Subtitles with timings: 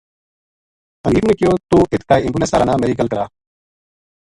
[1.05, 3.25] حینف نے کہیو توہ اِت کائی ایمبولینس ہالا نال میری گل کرا